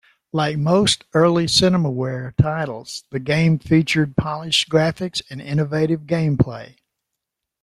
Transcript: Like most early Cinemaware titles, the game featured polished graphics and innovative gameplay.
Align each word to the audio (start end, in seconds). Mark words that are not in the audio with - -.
Like 0.33 0.57
most 0.57 1.03
early 1.13 1.45
Cinemaware 1.45 2.35
titles, 2.35 3.03
the 3.11 3.19
game 3.19 3.59
featured 3.59 4.17
polished 4.17 4.67
graphics 4.67 5.21
and 5.29 5.39
innovative 5.39 6.07
gameplay. 6.07 6.77